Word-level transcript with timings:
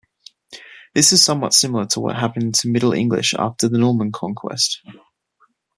This 0.95 1.13
is 1.13 1.23
somewhat 1.23 1.53
similar 1.53 1.85
to 1.89 1.99
what 1.99 2.15
happened 2.15 2.55
to 2.55 2.67
Middle 2.67 2.91
English 2.91 3.35
after 3.37 3.69
the 3.69 3.77
Norman 3.77 4.11
conquest. 4.11 4.81